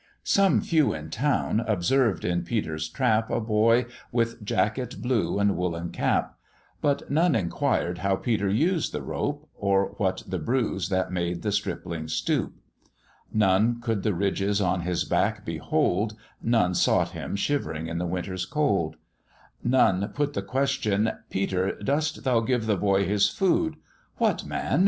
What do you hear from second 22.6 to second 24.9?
The boy his food? What, man!